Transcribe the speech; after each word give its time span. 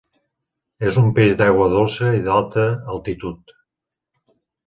És 0.91 0.95
un 1.01 1.11
peix 1.19 1.33
d'aigua 1.41 1.67
dolça 1.75 2.09
i 2.19 2.23
d'alta 2.29 2.65
altitud. 2.97 3.57